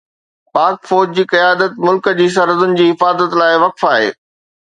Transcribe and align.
پاڪ 0.57 0.77
فوج 0.91 1.11
جي 1.17 1.25
قيادت 1.33 1.75
ملڪ 1.89 2.09
جي 2.21 2.27
سرحدن 2.37 2.73
جي 2.79 2.89
حفاظت 2.93 3.39
لاءِ 3.43 3.61
وقف 3.65 3.85
آهي. 3.93 4.09